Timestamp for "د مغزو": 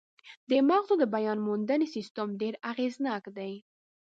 0.49-0.93